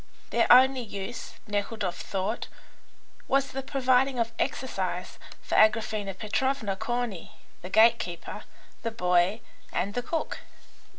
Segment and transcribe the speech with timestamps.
[0.31, 2.47] Their only use, Nekhludoff thought,
[3.27, 8.41] was the providing of exercise for Agraphena Petrovna, Corney, the gate keeper,
[8.81, 9.41] the boy,
[9.71, 10.39] and the cook.